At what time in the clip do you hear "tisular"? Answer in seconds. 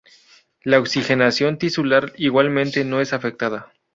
1.59-2.11